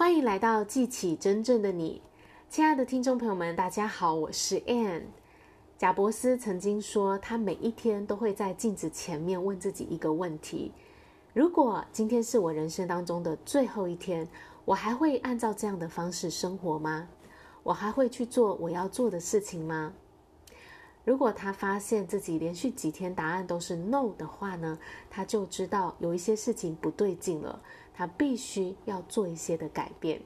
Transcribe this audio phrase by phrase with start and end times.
[0.00, 2.00] 欢迎来到记起真正的你，
[2.48, 5.02] 亲爱的听众朋友们，大家好，我是 Anne。
[5.76, 10.72] 贾伯斯曾经说，他每一天都会在镜子前面问自己一个问题：
[11.34, 14.26] 如果今天是我人生当中的最后一天，
[14.64, 17.06] 我还会按照这样的方式生活吗？
[17.62, 19.92] 我还会去做我要做的事情吗？
[21.04, 24.78] 如果他发现自己连续几天答案都是 no 的话呢，
[25.08, 27.60] 他就知道有一些事情不对劲了。
[27.92, 30.22] 他必须要做一些的改变，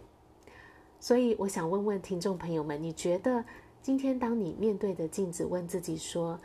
[1.01, 3.45] 所以我想问问听众朋友们，你觉得
[3.83, 6.39] 今天当你面对着镜子问自己说：“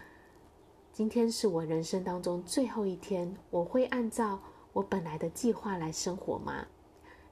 [0.91, 4.39] 今天是我人生当中最后一天，我会按照
[4.73, 6.65] 我本来的计划来生活吗？”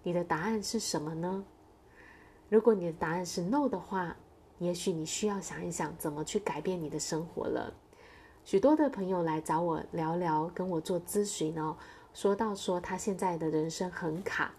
[0.04, 1.44] 你的答案是什么呢？
[2.50, 4.16] 如果你的答案是 no 的话，
[4.60, 7.74] 也许你需要想一想怎么去改变你的生活了。
[8.44, 11.76] 许多的朋友来找我聊聊，跟我做咨询哦。
[12.14, 14.54] 说到说他现在的人生很卡，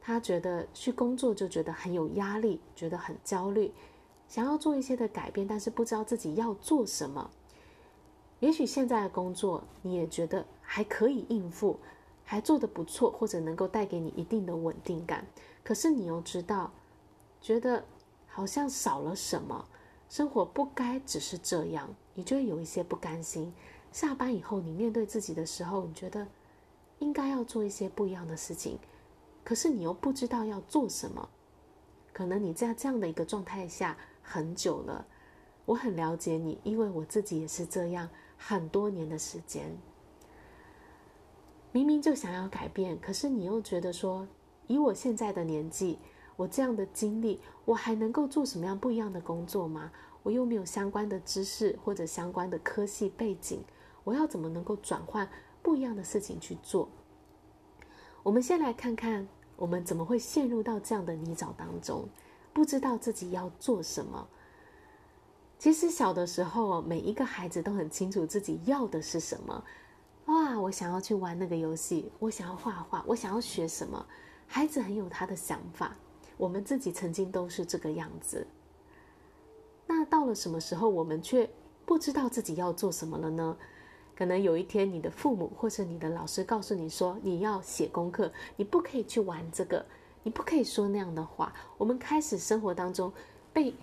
[0.00, 3.72] 他觉得去工作就觉得很有压力，觉得很焦虑，
[4.28, 7.30] 想要做一些的改变，但是不知道自己要做什么。
[8.38, 11.78] 也许现在的工作你也觉得还可以应付，
[12.24, 15.26] 还做得不错，或者能够带给你一定的稳定感，
[15.62, 16.72] 可是你又知道，
[17.42, 17.84] 觉得
[18.30, 19.68] 好像少了什么，
[20.08, 23.52] 生活不该只是这样，你就会有一些不甘心。
[23.92, 26.26] 下班以后，你面对自己的时候，你觉得。
[27.00, 28.78] 应该要做一些不一样的事情，
[29.42, 31.30] 可是你又不知道要做什么。
[32.12, 35.06] 可能你在这样的一个状态下很久了，
[35.64, 39.74] 我很了解你，因为我自己也是这样很多年的时间。
[41.72, 44.28] 明明就想要改变，可是你又觉得说，
[44.66, 45.98] 以我现在的年纪，
[46.40, 49.92] 我这样的经历，我还能够做什么样不一样的工作吗？
[50.22, 53.62] 我又没有相关的知识或者相关的科系背景，
[54.04, 55.28] 我要怎么能够转换？
[55.62, 56.88] 不一样的事情去做。
[58.22, 62.08] 我们先来看看，我们怎么会陷入到这样的泥沼当中，
[62.54, 64.26] 不知道自己要做什么。
[65.58, 69.62] 其实小的时候，每一个孩子都很清楚自己要的是什么。
[70.24, 74.06] 哇，我想要去玩那个游戏，我想要画画，我想要学什么。
[74.46, 75.94] 孩子很有他的想法，
[76.40, 78.46] 我们自己曾经都是这个样子。
[79.86, 81.46] 那到了什么时候，我们却
[81.84, 83.54] 不知道自己要做什么了呢？
[84.16, 89.84] 可能有一天，你的父母或者你的老师告诉你说，你要写功课，你不可以去玩这个，
[90.22, 91.52] 你不可以说那样的话。
[91.76, 93.12] 我们开始生活当中
[93.52, 93.74] 被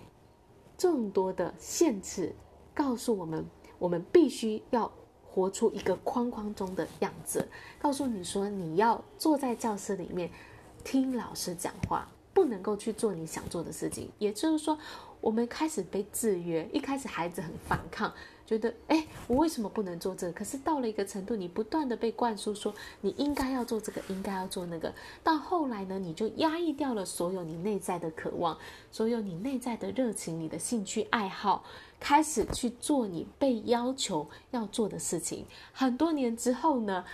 [0.76, 2.34] 众多的限制
[2.74, 3.44] 告诉我们，
[3.78, 4.90] 我们必须要
[5.24, 7.46] 活出一个框框中的样子。
[7.78, 10.28] 告诉你说，你要坐在教室里面
[10.82, 12.08] 听老师讲话，
[12.38, 14.08] 不能够去做你想做的事情。
[14.20, 14.78] 也就是说，
[15.20, 16.64] 我们开始被制约。
[16.72, 18.14] 一开始孩子很反抗。
[18.46, 20.32] 觉得哎，我为什么不能做这个？
[20.32, 24.94] 可是到了一个程度，你不断的被灌输说你应该要做这个，应该要做那个。
[25.24, 28.56] 到后来呢，你就压抑掉了所有你内在的渴望，
[28.92, 31.64] 所有你内在的热情，你的兴趣爱好，
[31.98, 35.44] 开始去做你被要求要做的事情。
[35.72, 37.04] 很多年之后呢，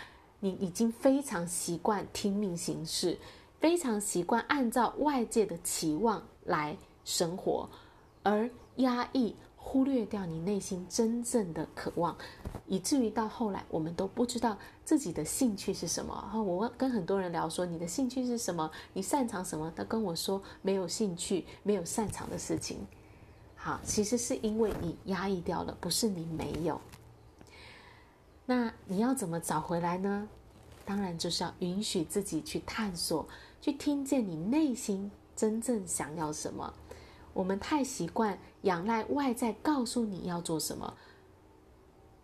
[0.41, 3.19] 你已经非常习惯听命行事，
[3.65, 7.67] 非常习惯按照外界的期望来生活，
[8.23, 9.35] 而压抑。
[9.57, 12.15] 忽略掉你内心真正的渴望，
[12.67, 16.31] 以至于到后来我们都不知道自己的兴趣是什么。
[16.35, 18.71] 我跟很多人聊说，你的兴趣是什么？
[18.93, 19.73] 你擅长什么？
[19.75, 22.87] 他跟我说没有兴趣，没有擅长的事情。
[23.57, 26.79] 好，其实是因为你压抑掉了，不是你没有。
[28.45, 30.29] 那你要怎么找回来呢？
[30.85, 33.27] 当然就是要允许自己去探索，
[33.65, 36.75] 去听见你内心真正想要什么。
[37.33, 40.93] 我们太习惯仰赖外在告诉你要做什么，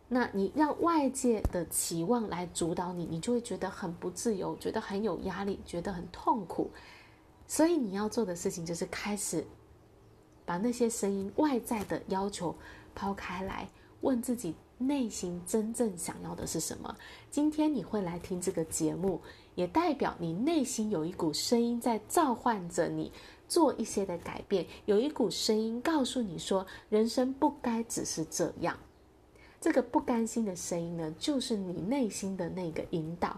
[0.08, 6.70] 那你让外界的期望来主导你，你就会觉得很不自由，觉得很有压力，觉得很痛苦。
[7.46, 9.42] 所以你要做的事情就是开始
[10.44, 12.54] 把那些声音、外在的要求
[12.94, 13.66] 抛开来，
[14.02, 16.96] 问自己内心真正想要的是什么。
[17.30, 19.20] 今天你会来听这个节目，
[19.54, 23.12] 也代表你内心有一股声音在召唤着你。
[23.46, 28.78] 做一些的改变，有一股声音告诉你说，人生不该只是这样。
[29.60, 33.36] 这个不甘心的声音呢，就是你内心的那个引导，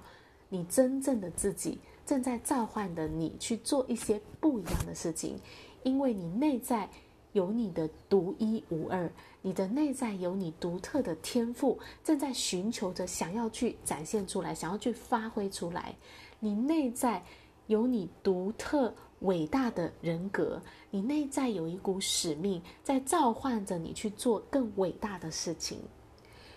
[0.50, 5.40] 你真正的自己正在召唤的你去做一些不一样的事情，
[5.82, 6.90] 因为你内在
[7.32, 9.10] 有你的独一无二，
[9.42, 15.94] 你的内在有你独特的天赋，正在寻求着想要去展现出来，想要去发挥出来。
[16.40, 17.22] 你内在
[17.66, 18.94] 有你独特。
[19.22, 25.78] 伟大的人格，你内在有一股使命在召唤着你去做更伟大的事情。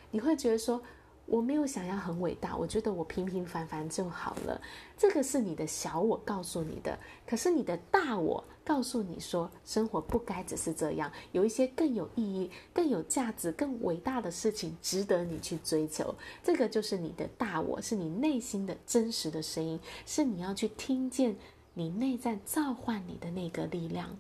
[0.10, 0.82] 你会觉得说，
[1.26, 4.62] 我没有想要很伟大，我觉得我平平凡凡就好了。
[4.96, 16.14] 这个是你的小我告诉你的，可是你的大我告诉你说，生活不该只是这样，有一些更有意义、更有价值、更伟大的事情值得你去追求。
[16.44, 21.36] 这个就是你的大我，是你内心的真实的声音，是你要去听见
[21.74, 24.16] 你内在召唤你的那个力量。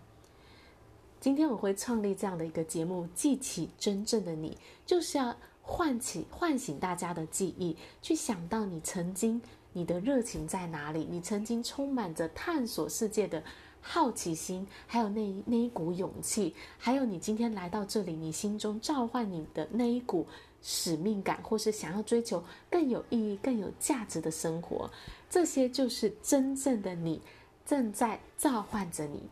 [1.21, 4.57] 今天我会创立这样的一个节目，记起真正的你，
[4.87, 5.35] 就是要。
[5.67, 9.41] 唤起、唤醒大家的记忆，去想到你曾经
[9.73, 11.07] 你的热情在哪里？
[11.09, 13.43] 你曾经充满着探索世界的
[13.81, 20.27] 好奇心，还有那那一股勇气，还有你今天来到这里，你心中召唤你的那一股
[20.61, 24.89] 使命感，或是想要追求更有意义、更有价值的生活，
[25.29, 27.21] 这些就是真正的你
[27.65, 29.23] 正在召唤着你。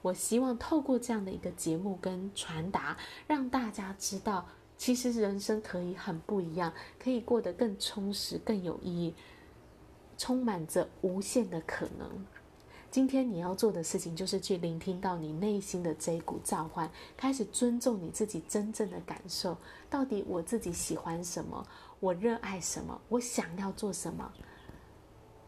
[0.00, 2.96] 我希望透过这样的一个节目跟传达，
[3.26, 4.46] 让大家知道。
[4.76, 9.14] 其实人生可以很不一样，可以过得更充实、更有意义，
[10.18, 12.26] 充满着无限的可能。
[12.90, 19.56] 今天你要做的事情，就是去聆听到你内心的这一股召唤，开始尊重你自己真正的感受。
[19.90, 21.66] 到底我自己喜欢什么？
[21.98, 23.00] 我热爱什么？
[23.08, 24.30] 我想要做什么？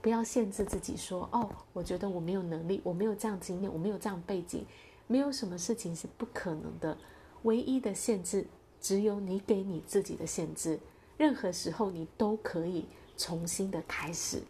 [0.02, 4.64] 不要限制自己说：“哦，我觉得我没有能力，我没有这样经验，我没有这样背景，
[5.06, 6.96] 没有什么事情是不可能的。”
[7.42, 8.46] 唯一的限制。
[8.86, 10.78] 只有你给你自己的限制，
[11.16, 12.86] 任何时候你都可以
[13.16, 14.40] 重新的开始。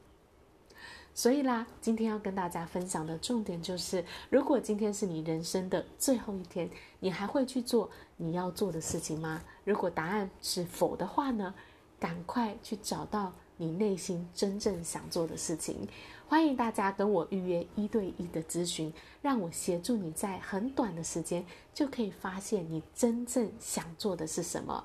[1.15, 6.69] 所以啦，今天要跟大家分享的重点就是：如果今天是你人生的最后一天，
[7.01, 7.89] 你还会去做
[8.19, 9.43] 你要做的事情吗？
[9.65, 11.55] 如果答案是否的话呢，
[11.99, 15.89] 赶快去找到你内心真正想做的事情。
[16.29, 18.93] 欢迎大家跟我预约一对一的咨询，
[19.23, 24.85] 让我协助你在很短的时间就可以发现你真正想做的是什么。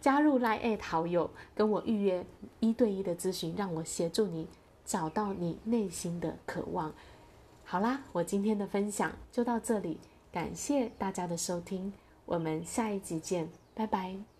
[0.00, 2.24] 加入 LINE@ 好友，跟我预约
[2.60, 4.46] 一对一的咨询，让我协助你
[4.84, 6.92] 找到你内心的渴望。
[7.64, 9.98] 好啦，我今天的分享就到这里，
[10.30, 11.92] 感谢大家的收听，
[12.26, 14.33] 我们下一集见，拜拜。